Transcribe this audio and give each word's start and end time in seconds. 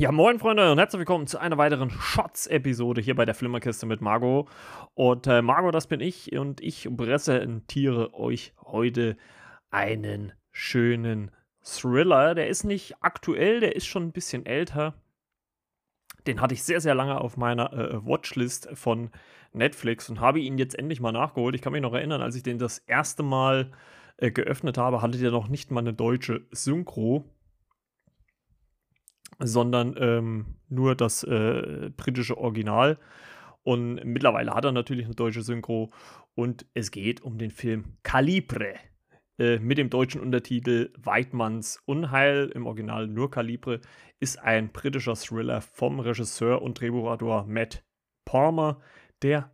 Ja, 0.00 0.12
moin 0.12 0.38
Freunde 0.38 0.72
und 0.72 0.78
herzlich 0.78 1.00
willkommen 1.00 1.26
zu 1.26 1.36
einer 1.38 1.58
weiteren 1.58 1.90
Shots-Episode 1.90 3.02
hier 3.02 3.14
bei 3.14 3.26
der 3.26 3.34
Flimmerkiste 3.34 3.84
mit 3.84 4.00
Margot. 4.00 4.48
Und 4.94 5.26
äh, 5.26 5.42
Margot, 5.42 5.74
das 5.74 5.88
bin 5.88 6.00
ich 6.00 6.32
und 6.32 6.62
ich 6.62 6.88
präsentiere 6.96 8.14
euch 8.14 8.54
heute 8.64 9.18
einen 9.70 10.32
schönen 10.52 11.32
Thriller. 11.62 12.34
Der 12.34 12.48
ist 12.48 12.64
nicht 12.64 12.94
aktuell, 13.02 13.60
der 13.60 13.76
ist 13.76 13.84
schon 13.84 14.04
ein 14.04 14.12
bisschen 14.12 14.46
älter. 14.46 14.94
Den 16.26 16.40
hatte 16.40 16.54
ich 16.54 16.62
sehr, 16.62 16.80
sehr 16.80 16.94
lange 16.94 17.20
auf 17.20 17.36
meiner 17.36 17.70
äh, 17.70 18.06
Watchlist 18.06 18.70
von 18.72 19.10
Netflix 19.52 20.08
und 20.08 20.18
habe 20.18 20.40
ihn 20.40 20.56
jetzt 20.56 20.78
endlich 20.78 21.02
mal 21.02 21.12
nachgeholt. 21.12 21.54
Ich 21.54 21.60
kann 21.60 21.74
mich 21.74 21.82
noch 21.82 21.92
erinnern, 21.92 22.22
als 22.22 22.36
ich 22.36 22.42
den 22.42 22.56
das 22.56 22.78
erste 22.78 23.22
Mal 23.22 23.70
äh, 24.16 24.30
geöffnet 24.30 24.78
habe, 24.78 25.02
hatte 25.02 25.18
der 25.18 25.30
noch 25.30 25.48
nicht 25.48 25.70
mal 25.70 25.80
eine 25.80 25.92
deutsche 25.92 26.46
Synchro 26.52 27.26
sondern 29.38 29.94
ähm, 29.98 30.46
nur 30.68 30.94
das 30.94 31.22
äh, 31.24 31.90
britische 31.96 32.38
Original. 32.38 32.98
Und 33.62 34.04
mittlerweile 34.04 34.54
hat 34.54 34.64
er 34.64 34.72
natürlich 34.72 35.06
eine 35.06 35.14
deutsche 35.14 35.42
Synchro. 35.42 35.90
Und 36.34 36.66
es 36.74 36.90
geht 36.90 37.20
um 37.22 37.38
den 37.38 37.50
Film 37.50 37.96
Calibre 38.02 38.74
äh, 39.38 39.58
mit 39.58 39.78
dem 39.78 39.90
deutschen 39.90 40.20
Untertitel 40.20 40.92
Weidmanns 40.98 41.82
Unheil, 41.86 42.50
im 42.54 42.66
Original 42.66 43.06
nur 43.06 43.30
Calibre, 43.30 43.80
ist 44.18 44.38
ein 44.38 44.70
britischer 44.70 45.14
Thriller 45.14 45.60
vom 45.60 46.00
Regisseur 46.00 46.62
und 46.62 46.80
Drehbuchautor 46.80 47.46
Matt 47.46 47.82
Palmer, 48.24 48.80
der 49.22 49.50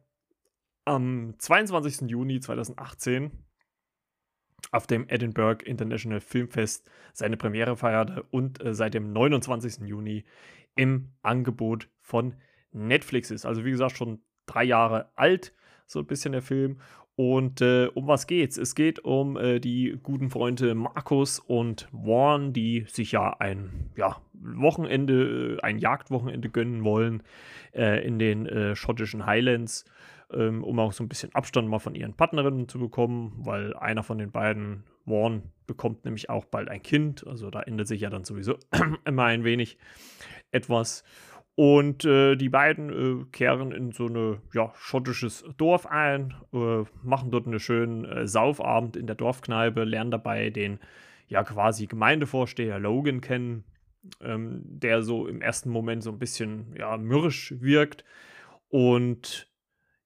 am 0.84 1.34
22. 1.38 2.10
Juni 2.10 2.40
2018 2.40 3.30
auf 4.72 4.86
dem 4.86 5.08
Edinburgh 5.08 5.64
International 5.64 6.20
Filmfest 6.20 6.90
seine 7.12 7.36
Premiere 7.36 7.76
feierte 7.76 8.24
und 8.30 8.64
äh, 8.64 8.74
seit 8.74 8.94
dem 8.94 9.12
29. 9.12 9.86
Juni 9.86 10.24
im 10.74 11.12
Angebot 11.22 11.88
von 12.00 12.34
Netflix 12.72 13.30
ist. 13.30 13.46
Also 13.46 13.64
wie 13.64 13.70
gesagt, 13.70 13.96
schon 13.96 14.20
drei 14.46 14.64
Jahre 14.64 15.10
alt, 15.16 15.52
so 15.86 16.00
ein 16.00 16.06
bisschen 16.06 16.32
der 16.32 16.42
Film. 16.42 16.80
Und 17.16 17.62
äh, 17.62 17.88
um 17.94 18.06
was 18.06 18.26
geht's? 18.26 18.58
Es 18.58 18.74
geht 18.74 18.98
um 18.98 19.36
äh, 19.36 19.58
die 19.58 19.98
guten 20.02 20.28
Freunde 20.28 20.74
Markus 20.74 21.38
und 21.38 21.88
Warren, 21.90 22.52
die 22.52 22.84
sich 22.88 23.12
ja 23.12 23.34
ein 23.38 23.90
ja, 23.96 24.20
Wochenende, 24.34 25.56
äh, 25.56 25.62
ein 25.62 25.78
Jagdwochenende 25.78 26.50
gönnen 26.50 26.84
wollen 26.84 27.22
äh, 27.74 28.06
in 28.06 28.18
den 28.18 28.46
äh, 28.46 28.76
schottischen 28.76 29.24
Highlands 29.24 29.86
ähm, 30.32 30.64
um 30.64 30.78
auch 30.78 30.92
so 30.92 31.04
ein 31.04 31.08
bisschen 31.08 31.34
Abstand 31.34 31.68
mal 31.68 31.78
von 31.78 31.94
ihren 31.94 32.14
Partnerinnen 32.14 32.68
zu 32.68 32.78
bekommen, 32.78 33.32
weil 33.38 33.74
einer 33.74 34.02
von 34.02 34.18
den 34.18 34.30
beiden, 34.30 34.84
Warren, 35.04 35.52
bekommt 35.66 36.04
nämlich 36.04 36.30
auch 36.30 36.44
bald 36.44 36.68
ein 36.68 36.82
Kind. 36.82 37.26
Also 37.26 37.50
da 37.50 37.62
ändert 37.62 37.88
sich 37.88 38.00
ja 38.00 38.10
dann 38.10 38.24
sowieso 38.24 38.58
immer 39.04 39.24
ein 39.24 39.44
wenig 39.44 39.78
etwas. 40.50 41.04
Und 41.56 42.04
äh, 42.04 42.36
die 42.36 42.50
beiden 42.50 42.90
äh, 43.22 43.24
kehren 43.32 43.72
in 43.72 43.90
so 43.90 44.06
ein 44.06 44.42
ja, 44.52 44.72
schottisches 44.76 45.42
Dorf 45.56 45.86
ein, 45.86 46.34
äh, 46.52 46.84
machen 47.02 47.30
dort 47.30 47.46
einen 47.46 47.58
schönen 47.58 48.04
äh, 48.04 48.28
Saufabend 48.28 48.94
in 48.94 49.06
der 49.06 49.16
Dorfkneipe, 49.16 49.84
lernen 49.84 50.10
dabei 50.10 50.50
den 50.50 50.78
ja 51.28 51.42
quasi 51.44 51.86
Gemeindevorsteher 51.86 52.78
Logan 52.78 53.22
kennen, 53.22 53.64
ähm, 54.20 54.60
der 54.66 55.02
so 55.02 55.26
im 55.26 55.40
ersten 55.40 55.70
Moment 55.70 56.02
so 56.02 56.10
ein 56.10 56.18
bisschen 56.18 56.74
ja, 56.76 56.98
mürrisch 56.98 57.54
wirkt. 57.58 58.04
Und 58.68 59.50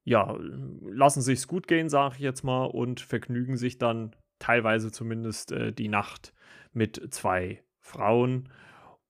ja, 0.04 0.36
lassen 0.82 1.20
sich's 1.20 1.48
gut 1.48 1.66
gehen, 1.66 1.88
sage 1.88 2.14
ich 2.14 2.20
jetzt 2.20 2.44
mal, 2.44 2.66
und 2.66 3.00
vergnügen 3.00 3.56
sich 3.56 3.76
dann 3.76 4.14
teilweise 4.38 4.92
zumindest 4.92 5.50
äh, 5.50 5.72
die 5.72 5.88
Nacht 5.88 6.32
mit 6.72 7.12
zwei 7.12 7.64
Frauen. 7.80 8.50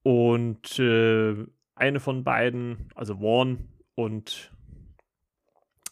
Und 0.02 0.78
äh, 0.78 1.46
eine 1.80 2.00
von 2.00 2.24
beiden, 2.24 2.88
also 2.94 3.18
Vaughn 3.18 3.68
und 3.94 4.52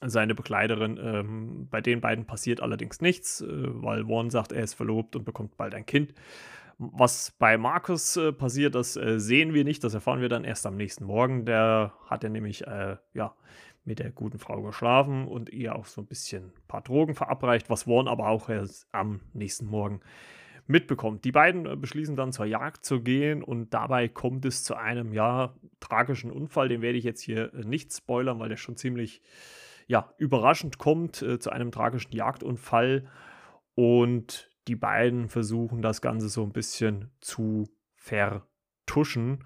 seine 0.01 0.35
Begleiterin, 0.35 0.99
ähm, 1.03 1.69
bei 1.71 1.81
den 1.81 2.01
beiden 2.01 2.25
passiert 2.25 2.61
allerdings 2.61 3.01
nichts, 3.01 3.41
äh, 3.41 3.47
weil 3.49 4.07
Vaughn 4.07 4.31
sagt, 4.31 4.53
er 4.53 4.63
ist 4.63 4.75
verlobt 4.75 5.17
und 5.17 5.25
bekommt 5.25 5.57
bald 5.57 5.75
ein 5.75 5.87
Kind. 5.87 6.15
Was 6.79 7.33
bei 7.39 7.59
Markus 7.59 8.17
äh, 8.17 8.33
passiert, 8.33 8.77
das 8.77 8.97
äh, 8.97 9.19
sehen 9.19 9.53
wir 9.53 9.65
nicht, 9.65 9.83
das 9.83 9.95
erfahren 9.95 10.21
wir 10.21 10.29
dann 10.29 10.45
erst 10.45 10.65
am 10.67 10.77
nächsten 10.77 11.05
Morgen. 11.05 11.45
Der 11.45 11.93
hat 12.07 12.23
ja 12.23 12.29
nämlich, 12.29 12.67
äh, 12.67 12.97
ja, 13.15 13.35
mit 13.85 13.99
der 13.99 14.11
guten 14.11 14.39
Frau 14.39 14.63
geschlafen 14.63 15.27
und 15.27 15.51
ihr 15.51 15.75
auch 15.75 15.87
so 15.87 16.03
ein 16.03 16.07
bisschen 16.07 16.45
ein 16.45 16.69
paar 16.69 16.83
Drogen 16.83 17.15
verabreicht, 17.15 17.71
was 17.71 17.89
Warren 17.89 18.07
aber 18.07 18.29
auch 18.29 18.49
erst 18.49 18.87
am 18.93 19.21
nächsten 19.33 19.67
Morgen 19.67 20.01
mitbekommt. 20.69 21.25
Die 21.25 21.33
beiden 21.33 21.67
äh, 21.67 21.75
beschließen 21.75 22.15
dann 22.15 22.33
zur 22.33 22.47
Jagd 22.47 22.85
zu 22.85 23.03
gehen 23.03 23.43
und 23.43 23.75
dabei 23.75 24.07
kommt 24.07 24.45
es 24.45 24.63
zu 24.63 24.77
einem 24.77 25.13
ja 25.13 25.55
tragischen 25.81 26.31
Unfall. 26.31 26.69
Den 26.69 26.83
werde 26.83 26.99
ich 26.99 27.05
jetzt 27.05 27.23
hier 27.23 27.53
äh, 27.55 27.65
nicht 27.65 27.93
spoilern, 27.93 28.39
weil 28.39 28.51
der 28.51 28.57
schon 28.57 28.77
ziemlich 28.77 29.21
ja 29.87 30.13
überraschend 30.19 30.79
kommt 30.79 31.23
äh, 31.23 31.39
zu 31.39 31.51
einem 31.51 31.73
tragischen 31.73 32.15
Jagdunfall 32.15 33.09
und 33.75 34.51
die 34.69 34.77
beiden 34.77 35.29
versuchen 35.29 35.81
das 35.81 36.03
Ganze 36.03 36.29
so 36.29 36.43
ein 36.43 36.53
bisschen 36.53 37.11
zu 37.21 37.69
vertuschen 37.97 39.45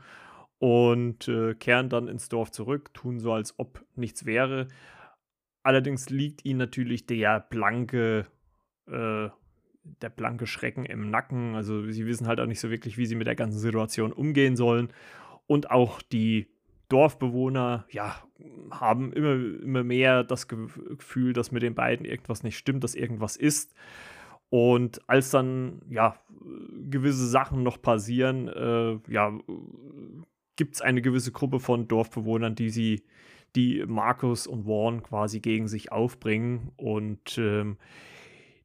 und 0.59 1.29
äh, 1.29 1.55
kehren 1.55 1.89
dann 1.89 2.09
ins 2.09 2.29
Dorf 2.29 2.51
zurück, 2.51 2.93
tun 2.95 3.21
so, 3.21 3.33
als 3.33 3.59
ob 3.59 3.85
nichts 3.95 4.27
wäre. 4.27 4.69
Allerdings 5.63 6.11
liegt 6.11 6.45
ihnen 6.45 6.59
natürlich 6.59 7.07
der 7.07 7.41
blanke, 7.41 8.27
äh, 8.89 9.29
der 9.85 10.11
blanke 10.11 10.47
Schrecken 10.47 10.85
im 10.85 11.11
Nacken. 11.11 11.55
Also 11.55 11.91
sie 11.91 12.07
wissen 12.07 12.27
halt 12.27 12.41
auch 12.41 12.47
nicht 12.47 12.61
so 12.61 12.71
wirklich, 12.71 12.99
wie 12.99 13.07
sie 13.07 13.15
mit 13.15 13.27
der 13.27 13.35
ganzen 13.35 13.59
Situation 13.59 14.13
umgehen 14.13 14.57
sollen. 14.57 14.89
Und 15.47 15.71
auch 15.71 16.01
die 16.03 16.49
Dorfbewohner, 16.89 17.87
ja, 17.91 18.17
haben 18.71 19.13
immer, 19.13 19.63
immer 19.63 19.83
mehr 19.83 20.25
das 20.25 20.47
Gefühl, 20.49 21.33
dass 21.33 21.51
mit 21.51 21.63
den 21.63 21.75
beiden 21.75 22.05
irgendwas 22.05 22.43
nicht 22.43 22.59
stimmt, 22.59 22.85
dass 22.85 22.95
irgendwas 22.95 23.37
ist. 23.37 23.75
Und 24.51 25.01
als 25.09 25.31
dann, 25.31 25.81
ja, 25.89 26.17
gewisse 26.91 27.27
Sachen 27.27 27.63
noch 27.63 27.81
passieren, 27.81 28.49
äh, 28.49 28.99
ja, 29.11 29.33
gibt 30.57 30.75
es 30.75 30.83
eine 30.83 31.01
gewisse 31.01 31.33
Gruppe 31.33 31.61
von 31.61 31.89
Dorfbewohnern, 31.89 32.55
die 32.55 32.69
sie, 32.69 33.03
die 33.57 33.85
Markus 33.87 34.47
und 34.47 34.67
Warren 34.67 35.03
quasi 35.03 35.41
gegen 35.41 35.69
sich 35.69 35.93
aufbringen 35.93 36.73
und 36.77 37.39
ähm, 37.39 37.79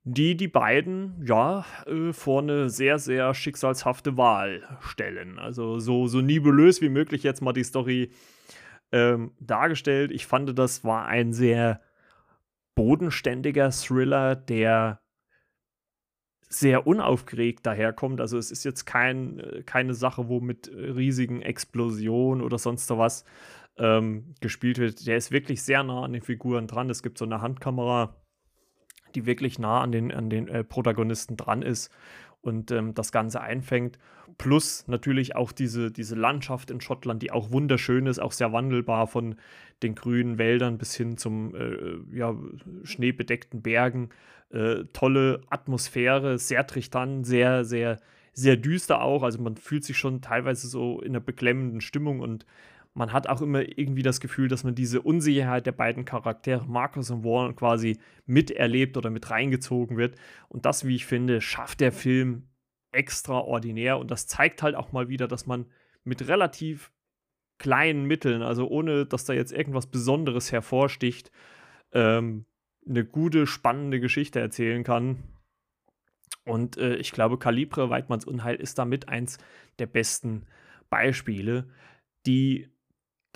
die 0.10 0.38
die 0.38 0.48
beiden 0.48 1.22
ja 1.26 1.66
äh, 1.86 2.14
vor 2.14 2.42
eine 2.42 2.70
sehr, 2.70 2.98
sehr 2.98 3.34
schicksalshafte 3.34 4.16
Wahl 4.16 4.64
stellen. 4.80 5.38
Also 5.38 5.80
so, 5.80 6.08
so 6.08 6.22
nebulös 6.22 6.82
wie 6.82 6.88
möglich 6.88 7.24
jetzt 7.24 7.42
mal 7.42 7.52
die 7.52 7.66
Story 7.66 8.12
ähm, 8.94 9.34
dargestellt. 9.42 10.12
Ich 10.12 10.26
fand, 10.26 10.58
das 10.58 10.86
war 10.86 11.08
ein 11.08 11.34
sehr 11.34 11.82
bodenständiger 12.76 13.70
Thriller, 13.72 14.38
der 14.38 15.02
sehr 16.48 16.88
unaufgeregt 16.88 17.66
daherkommt. 17.66 18.22
Also 18.22 18.38
es 18.38 18.50
ist 18.50 18.64
jetzt 18.64 18.86
kein, 18.86 19.40
äh, 19.40 19.64
keine 19.64 19.94
Sache, 19.94 20.30
wo 20.30 20.40
mit 20.40 20.72
riesigen 20.74 21.42
Explosionen 21.42 22.42
oder 22.42 22.58
sonst 22.58 22.90
was 22.92 23.26
ähm, 23.78 24.36
gespielt 24.40 24.78
wird. 24.78 25.06
Der 25.06 25.18
ist 25.18 25.32
wirklich 25.32 25.64
sehr 25.64 25.84
nah 25.84 26.04
an 26.04 26.14
den 26.14 26.22
Figuren 26.22 26.68
dran. 26.68 26.90
Es 26.90 27.04
gibt 27.04 27.18
so 27.18 27.26
eine 27.26 27.42
Handkamera, 27.42 28.16
die 29.16 29.26
wirklich 29.26 29.60
nah 29.60 29.82
an 29.82 29.92
den, 29.92 30.12
an 30.12 30.30
den 30.30 30.48
äh, 30.48 30.64
Protagonisten 30.64 31.38
dran 31.38 31.62
ist 31.62 31.92
und 32.42 32.72
ähm, 32.72 32.94
das 32.94 33.12
Ganze 33.12 33.42
einfängt. 33.42 33.98
Plus 34.38 34.88
natürlich 34.88 35.36
auch 35.36 35.52
diese, 35.52 35.92
diese 35.92 36.16
Landschaft 36.16 36.70
in 36.70 36.82
Schottland, 36.82 37.24
die 37.24 37.32
auch 37.32 37.52
wunderschön 37.52 38.06
ist, 38.06 38.20
auch 38.20 38.32
sehr 38.32 38.54
wandelbar 38.54 39.08
von 39.08 39.36
den 39.84 39.96
grünen 39.96 40.38
Wäldern 40.38 40.78
bis 40.78 40.96
hin 40.96 41.18
zum 41.18 41.56
äh, 41.56 41.98
ja, 42.16 42.36
schneebedeckten 42.84 43.62
Bergen. 43.62 44.10
Äh, 44.50 44.86
tolle 44.94 45.42
Atmosphäre, 45.50 46.38
sehr 46.38 46.66
trichtan, 46.68 47.24
sehr, 47.24 47.66
sehr, 47.66 48.00
sehr 48.34 48.56
düster 48.56 49.02
auch. 49.02 49.24
Also 49.24 49.42
man 49.42 49.58
fühlt 49.58 49.84
sich 49.84 49.98
schon 49.98 50.22
teilweise 50.22 50.68
so 50.68 51.02
in 51.02 51.10
einer 51.10 51.20
beklemmenden 51.20 51.82
Stimmung 51.82 52.20
und 52.20 52.46
man 52.98 53.14
hat 53.14 53.28
auch 53.28 53.42
immer 53.42 53.62
irgendwie 53.78 54.02
das 54.02 54.20
Gefühl, 54.20 54.48
dass 54.48 54.64
man 54.64 54.74
diese 54.74 55.04
Unsicherheit 55.04 55.68
der 55.68 55.72
beiden 55.72 56.04
Charaktere, 56.04 56.66
Marcus 56.66 57.12
und 57.12 57.24
Warren, 57.24 57.56
quasi 57.56 58.00
miterlebt 58.26 58.98
oder 58.98 59.12
mit 59.12 59.30
reingezogen 59.30 59.98
wird. 59.98 60.16
Und 60.50 60.66
das, 60.66 60.84
wie 60.84 60.96
ich 60.96 61.06
finde, 61.06 61.40
schafft 61.40 61.80
der 61.80 61.92
Film 61.92 62.48
extraordinär. 62.92 64.00
Und 64.00 64.10
das 64.10 64.26
zeigt 64.26 64.64
halt 64.64 64.74
auch 64.74 64.94
mal 64.94 65.10
wieder, 65.10 65.28
dass 65.28 65.46
man 65.46 65.68
mit 66.04 66.28
relativ 66.28 66.92
kleinen 67.60 68.06
Mitteln, 68.06 68.42
also 68.42 68.68
ohne 68.68 69.06
dass 69.06 69.26
da 69.26 69.34
jetzt 69.34 69.54
irgendwas 69.54 69.86
Besonderes 69.86 70.52
hervorsticht, 70.52 71.32
ähm, 71.92 72.46
eine 72.88 73.06
gute, 73.06 73.46
spannende 73.46 74.00
Geschichte 74.00 74.40
erzählen 74.40 74.84
kann. 74.84 75.22
Und 76.46 76.78
äh, 76.78 76.96
ich 76.96 77.12
glaube, 77.12 77.38
Kalibre 77.38 77.92
Weidmanns 77.92 78.26
Unheil 78.26 78.56
ist 78.56 78.80
damit 78.80 79.08
eins 79.08 79.38
der 79.78 79.86
besten 79.86 80.48
Beispiele. 80.90 81.70
Die 82.26 82.70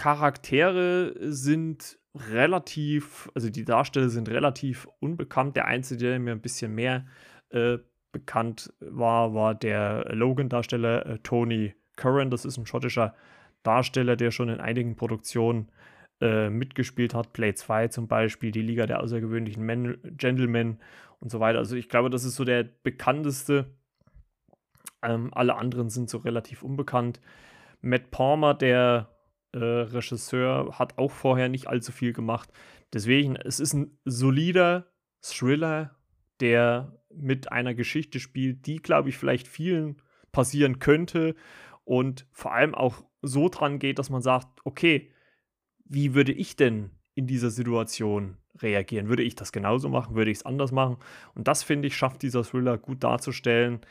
Charaktere 0.02 1.14
sind 1.20 2.00
relativ, 2.16 3.30
also 3.36 3.52
die 3.52 3.66
Darsteller 3.66 4.10
sind 4.10 4.30
relativ 4.30 4.88
unbekannt. 5.00 5.56
Der 5.56 5.66
Einzige, 5.66 6.10
der 6.10 6.20
mir 6.20 6.32
ein 6.32 6.42
bisschen 6.42 6.74
mehr 6.74 7.06
äh, 7.52 7.78
bekannt 8.12 8.74
war, 8.80 9.36
war 9.36 9.54
der 9.54 10.06
Logan-Darsteller 10.12 11.06
äh, 11.06 11.20
Tony 11.20 11.76
Curran. 11.98 12.32
Das 12.32 12.46
ist 12.46 12.58
ein 12.58 12.66
schottischer 12.66 13.14
Darsteller, 13.62 14.16
der 14.16 14.32
schon 14.32 14.50
in 14.50 14.60
einigen 14.60 14.96
Produktionen 14.96 15.72
äh, 16.20 16.50
mitgespielt 16.50 17.14
hat. 17.14 17.32
Play 17.32 17.54
2 17.54 17.90
zum 17.90 18.08
Beispiel, 18.08 18.50
die 18.50 18.64
Liga 18.64 18.88
der 18.88 19.04
außergewöhnlichen 19.04 19.64
Men 19.64 20.00
Gentlemen 20.18 20.80
und 21.20 21.30
so 21.30 21.40
weiter. 21.40 21.60
Also 21.60 21.76
ich 21.76 21.90
glaube, 21.90 22.10
das 22.10 22.24
ist 22.24 22.38
so 22.38 22.44
der 22.44 22.64
bekannteste. 22.64 23.68
Ähm, 25.04 25.32
alle 25.32 25.58
anderen 25.58 25.92
sind 25.92 26.10
so 26.10 26.18
relativ 26.18 26.64
unbekannt. 26.64 27.22
Matt 27.82 28.10
Palmer, 28.10 28.56
der 28.56 29.12
äh, 29.54 29.58
Regisseur, 29.58 30.78
hat 30.80 30.98
auch 30.98 31.12
vorher 31.12 31.50
nicht 31.50 31.68
allzu 31.68 31.92
viel 31.92 32.14
gemacht. 32.14 32.50
Deswegen, 32.94 33.36
es 33.36 33.60
ist 33.60 33.74
ein 33.74 33.98
solider 34.06 34.88
Thriller, 35.22 35.96
der 36.40 37.02
mit 37.14 37.52
einer 37.52 37.74
Geschichte 37.74 38.20
spielt, 38.20 38.66
die, 38.66 38.78
glaube 38.78 39.10
ich, 39.10 39.18
vielleicht 39.18 39.48
vielen 39.48 40.02
passieren 40.32 40.80
könnte 40.80 41.36
und 41.84 42.26
vor 42.32 42.54
allem 42.54 42.74
auch 42.74 43.04
so 43.22 43.50
dran 43.50 43.80
geht, 43.80 44.00
dass 44.00 44.10
man 44.10 44.22
sagt, 44.22 44.48
okay, 44.64 45.12
wie 45.86 46.14
würde 46.14 46.32
ich 46.32 46.56
denn 46.56 46.92
in 47.16 47.28
dieser 47.28 47.50
Situation 47.50 48.38
reagieren? 48.60 49.10
Würde 49.10 49.24
ich 49.24 49.36
das 49.36 49.52
genauso 49.52 49.90
machen? 49.90 50.16
Würde 50.16 50.32
ich 50.32 50.40
es 50.40 50.46
anders 50.46 50.72
machen? 50.72 50.98
Und 51.36 51.48
das, 51.48 51.64
finde 51.64 51.88
ich, 51.88 51.96
schafft 51.96 52.22
dieser 52.22 52.44
Thriller 52.44 52.78
gut 52.78 53.04
darzustellen. 53.04 53.82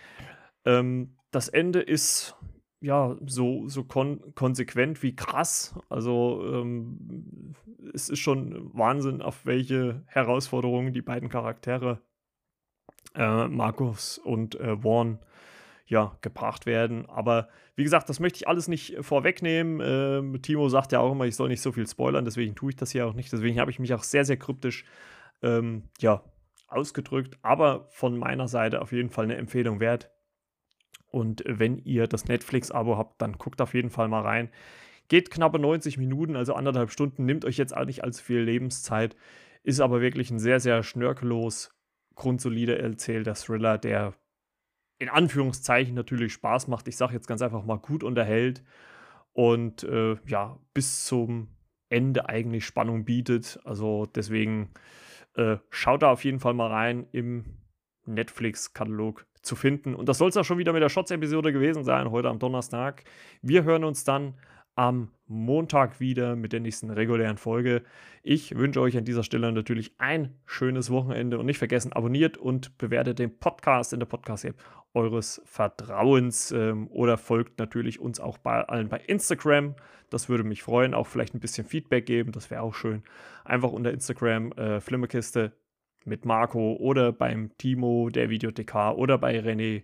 Ähm, 0.65 1.17
das 1.31 1.49
Ende 1.49 1.81
ist 1.81 2.37
ja 2.81 3.17
so, 3.27 3.69
so 3.69 3.85
kon 3.85 4.35
konsequent 4.35 5.03
wie 5.03 5.15
krass. 5.15 5.75
Also 5.89 6.43
ähm, 6.47 7.55
es 7.95 8.09
ist 8.09 8.19
schon 8.21 8.71
Wahnsinn, 8.75 9.23
auf 9.23 9.47
welche 9.47 10.03
Herausforderungen 10.07 10.93
die 10.93 11.03
beiden 11.03 11.29
Charaktere 11.29 12.01
äh, 13.15 13.49
Markus 13.49 14.19
und 14.19 14.59
äh, 14.59 14.77
Vaughn 14.79 15.19
ja, 15.87 16.17
gebracht 16.21 16.67
werden. 16.67 17.07
Aber 17.07 17.49
wie 17.75 17.83
gesagt, 17.83 18.09
das 18.09 18.21
möchte 18.21 18.37
ich 18.37 18.49
alles 18.49 18.69
nicht 18.69 18.97
vorwegnehmen. 19.01 19.81
Ähm, 19.83 20.41
Timo 20.41 20.69
sagt 20.69 20.93
ja 20.93 21.01
auch 21.01 21.13
immer, 21.13 21.25
ich 21.25 21.35
soll 21.35 21.49
nicht 21.49 21.63
so 21.63 21.73
viel 21.73 21.87
spoilern, 21.87 22.25
deswegen 22.25 22.55
tue 22.55 22.71
ich 22.71 22.77
das 22.77 22.93
hier 22.93 23.07
auch 23.07 23.15
nicht. 23.15 23.33
Deswegen 23.33 23.59
habe 23.59 23.73
ich 23.73 23.81
mich 23.81 23.93
auch 23.93 24.05
sehr, 24.05 24.25
sehr 24.25 24.37
kryptisch 24.37 24.85
ähm, 25.43 25.83
ja, 25.99 26.23
ausgedrückt. 26.69 27.39
Aber 27.43 27.89
von 27.91 28.17
meiner 28.17 28.47
Seite 28.47 28.81
auf 28.83 28.93
jeden 28.93 29.11
Fall 29.11 29.25
eine 29.25 29.37
Empfehlung 29.37 29.81
wert. 29.81 30.11
Und 31.11 31.43
wenn 31.47 31.79
ihr 31.79 32.07
das 32.07 32.27
Netflix-Abo 32.27 32.97
habt, 32.97 33.21
dann 33.21 33.33
guckt 33.39 33.61
auf 33.61 33.75
jeden 33.75 33.91
Fall 33.91 34.09
mal 34.09 34.23
rein. 34.23 34.51
Geht 35.09 35.31
knappe 35.31 35.59
90 35.59 35.99
Minuten, 35.99 36.37
also 36.37 36.55
anderthalb 36.55 36.91
Stunden, 36.91 37.25
nimmt 37.25 37.45
euch 37.45 37.57
jetzt 37.57 37.77
auch 37.77 37.85
nicht 37.85 38.05
allzu 38.05 38.23
viel 38.23 38.41
Lebenszeit, 38.41 39.17
ist 39.65 39.81
aber 39.81 40.01
wirklich 40.01 40.31
ein 40.31 40.39
sehr, 40.39 40.61
sehr 40.61 40.83
schnörkellos, 40.85 41.75
grundsolider 42.15 42.79
erzählter 42.79 43.35
Thriller, 43.35 43.77
der 43.77 44.15
in 44.99 45.09
Anführungszeichen 45.09 45.95
natürlich 45.95 46.33
Spaß 46.35 46.69
macht. 46.69 46.87
Ich 46.87 46.97
sage 46.97 47.15
jetzt 47.15 47.27
ganz 47.27 47.43
einfach 47.43 47.65
mal 47.65 47.79
gut 47.79 48.05
unterhält 48.05 48.63
und 49.33 49.83
äh, 49.83 50.17
ja, 50.27 50.59
bis 50.75 51.05
zum 51.07 51.49
Ende 51.89 52.29
eigentlich 52.29 52.65
Spannung 52.65 53.05
bietet. 53.05 53.59
Also 53.65 54.07
deswegen 54.07 54.71
äh, 55.35 55.57
schaut 55.71 56.03
da 56.03 56.13
auf 56.13 56.25
jeden 56.25 56.39
Fall 56.39 56.55
mal 56.55 56.71
rein 56.71 57.07
im 57.13 57.45
Netflix-Katalog 58.05 59.27
zu 59.43 59.57
finden. 59.57 59.95
Und 59.95 60.09
das 60.09 60.19
soll 60.19 60.29
es 60.29 60.37
auch 60.37 60.45
schon 60.45 60.59
wieder 60.59 60.73
mit 60.73 60.83
der 60.83 60.89
Shots-Episode 60.89 61.53
gewesen 61.53 61.85
sein, 61.85 62.11
heute 62.11 62.29
am 62.29 62.39
Donnerstag. 62.39 63.05
Wir 63.43 63.65
hören 63.65 63.85
uns 63.85 64.05
dann 64.05 64.35
am 64.77 65.11
Montag 65.27 66.01
wieder 66.01 66.37
mit 66.37 66.53
der 66.53 66.61
nächsten 66.61 66.91
regulären 66.91 67.37
Folge. 67.37 67.83
Ich 68.23 68.57
wünsche 68.57 68.81
euch 68.81 68.97
an 68.97 69.05
dieser 69.05 69.23
Stelle 69.23 69.53
natürlich 69.53 69.93
ein 69.99 70.35
schönes 70.47 70.91
Wochenende 70.91 71.39
und 71.39 71.47
nicht 71.47 71.59
vergessen, 71.59 71.93
abonniert 71.93 72.39
und 72.39 72.79
bewertet 72.79 73.19
den 73.19 73.39
Podcast 73.39 73.93
in 73.93 74.01
der 74.01 74.07
Podcast-App 74.07 74.57
eures 74.95 75.43
Vertrauens 75.45 76.51
ähm, 76.51 76.89
oder 76.89 77.17
folgt 77.17 77.59
natürlich 77.59 78.01
uns 78.01 78.21
auch 78.21 78.39
bei 78.39 78.63
allen 78.63 78.89
bei 78.89 78.99
Instagram. 78.99 79.75
Das 80.09 80.29
würde 80.29 80.45
mich 80.45 80.63
freuen. 80.63 80.95
Auch 80.95 81.07
vielleicht 81.07 81.35
ein 81.35 81.41
bisschen 81.41 81.67
Feedback 81.67 82.07
geben, 82.07 82.33
das 82.33 82.51
wäre 82.51 82.63
auch 82.63 82.75
schön. 82.75 83.03
Einfach 83.45 83.71
unter 83.71 83.93
Instagram 83.93 84.53
äh, 84.53 84.81
Flimmerkiste 84.81 85.53
mit 86.05 86.25
Marco 86.25 86.75
oder 86.75 87.13
beim 87.13 87.57
Timo 87.59 88.09
der 88.11 88.31
Videothekar 88.31 88.99
oder 88.99 89.19
bei 89.19 89.39
René 89.39 89.83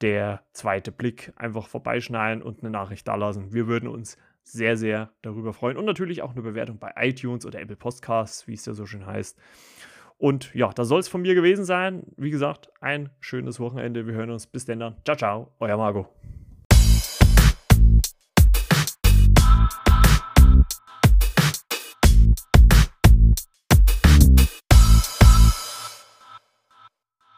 der 0.00 0.42
zweite 0.52 0.92
Blick 0.92 1.32
einfach 1.36 1.68
vorbeischneiden 1.68 2.42
und 2.42 2.60
eine 2.60 2.70
Nachricht 2.70 3.06
da 3.06 3.14
lassen. 3.14 3.52
Wir 3.52 3.66
würden 3.66 3.88
uns 3.88 4.18
sehr, 4.42 4.76
sehr 4.76 5.10
darüber 5.22 5.52
freuen. 5.52 5.76
Und 5.76 5.86
natürlich 5.86 6.22
auch 6.22 6.32
eine 6.32 6.42
Bewertung 6.42 6.78
bei 6.78 6.92
iTunes 6.96 7.46
oder 7.46 7.60
Apple 7.60 7.76
Podcasts, 7.76 8.46
wie 8.46 8.54
es 8.54 8.66
ja 8.66 8.74
so 8.74 8.86
schön 8.86 9.06
heißt. 9.06 9.38
Und 10.18 10.54
ja, 10.54 10.70
das 10.72 10.88
soll 10.88 11.00
es 11.00 11.08
von 11.08 11.22
mir 11.22 11.34
gewesen 11.34 11.64
sein. 11.64 12.04
Wie 12.16 12.30
gesagt, 12.30 12.70
ein 12.80 13.10
schönes 13.20 13.58
Wochenende. 13.58 14.06
Wir 14.06 14.14
hören 14.14 14.30
uns. 14.30 14.46
Bis 14.46 14.64
dann. 14.64 14.96
Ciao, 15.04 15.16
ciao. 15.16 15.52
Euer 15.58 15.76
Marco. 15.76 16.08